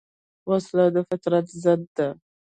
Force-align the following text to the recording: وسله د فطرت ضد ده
وسله 0.49 0.85
د 0.95 0.97
فطرت 1.07 1.45
ضد 1.63 1.81
ده 1.97 2.07